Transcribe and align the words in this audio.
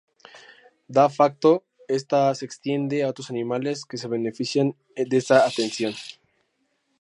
De 0.97 1.03
facto, 1.17 1.51
esta, 1.87 2.33
se 2.33 2.43
extiende 2.45 3.03
a 3.03 3.09
otros 3.09 3.29
animales 3.29 3.85
que 3.85 3.99
se 3.99 4.07
benefician 4.07 4.75
de 4.95 5.15
esta 5.15 5.45
atención. 5.45 5.93